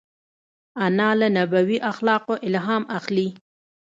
انا 0.85 1.09
له 1.19 1.27
نبوي 1.39 1.77
اخلاقو 1.91 2.33
الهام 2.47 2.83
اخلي 2.97 3.27